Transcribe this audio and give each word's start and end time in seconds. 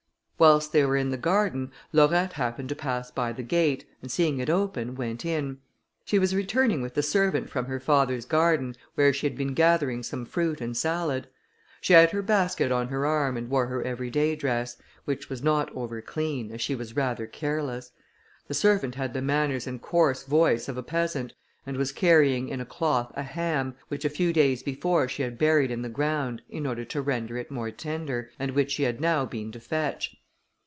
Whilst 0.41 0.71
they 0.71 0.83
were 0.85 0.97
in 0.97 1.11
the 1.11 1.17
garden, 1.19 1.71
Laurette 1.93 2.33
happened 2.33 2.69
to 2.69 2.75
pass 2.75 3.11
by 3.11 3.31
the 3.31 3.43
gate, 3.43 3.87
and 4.01 4.11
seeing 4.11 4.39
it 4.39 4.49
open, 4.49 4.95
went 4.95 5.23
in. 5.23 5.59
She 6.03 6.17
was 6.17 6.33
returning 6.35 6.81
with 6.81 6.95
the 6.95 7.03
servant 7.03 7.47
from 7.47 7.65
her 7.65 7.79
father's 7.79 8.25
garden, 8.25 8.75
where 8.95 9.13
she 9.13 9.27
had 9.27 9.37
been 9.37 9.53
gathering 9.53 10.01
some 10.01 10.25
fruit 10.25 10.59
and 10.59 10.75
salad. 10.75 11.27
She 11.79 11.93
had 11.93 12.09
her 12.09 12.23
basket 12.23 12.71
on 12.71 12.87
her 12.87 13.05
arm, 13.05 13.37
and 13.37 13.51
wore 13.51 13.67
her 13.67 13.83
every 13.83 14.09
day 14.09 14.35
dress, 14.35 14.77
which 15.05 15.29
was 15.29 15.43
not 15.43 15.71
over 15.75 16.01
clean, 16.01 16.51
as 16.51 16.59
she 16.59 16.73
was 16.73 16.95
rather 16.95 17.27
careless. 17.27 17.91
The 18.47 18.55
servant 18.55 18.95
had 18.95 19.13
the 19.13 19.21
manners 19.21 19.67
and 19.67 19.79
coarse 19.79 20.23
voice 20.23 20.67
of 20.67 20.75
a 20.75 20.81
peasant, 20.81 21.35
and 21.67 21.77
was 21.77 21.91
carrying 21.91 22.49
in 22.49 22.59
a 22.59 22.65
cloth 22.65 23.11
a 23.13 23.21
ham, 23.21 23.75
which 23.89 24.05
a 24.05 24.09
few 24.09 24.33
days 24.33 24.63
before 24.63 25.07
she 25.07 25.21
had 25.21 25.37
buried 25.37 25.69
in 25.69 25.83
the 25.83 25.87
ground, 25.87 26.41
in 26.49 26.65
order 26.65 26.83
to 26.83 26.99
render 27.03 27.37
it 27.37 27.51
more 27.51 27.69
tender, 27.69 28.31
and 28.39 28.55
which 28.55 28.71
she 28.71 28.81
had 28.81 28.99
now 28.99 29.23
been 29.23 29.51
to 29.51 29.59
fetch. 29.59 30.17